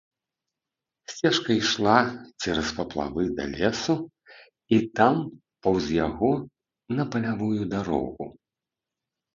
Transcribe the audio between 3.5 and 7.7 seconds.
лесу і там паўз яго на палявую